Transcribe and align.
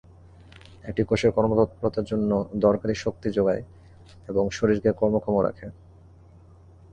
এটি 0.83 1.01
কোষের 1.03 1.31
কর্মতৎপরতার 1.31 2.05
জন্য 2.05 2.31
দরকারি 2.65 2.95
শক্তি 2.95 3.27
জোগায় 3.31 3.63
এবং 4.27 4.43
শরীরকে 4.51 4.89
কর্মক্ষম 4.91 5.35
রাখে। 5.39 5.67